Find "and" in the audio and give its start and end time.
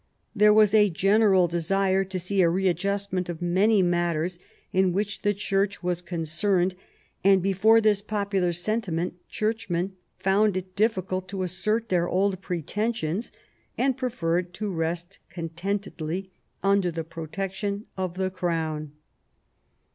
7.23-7.39, 13.77-13.95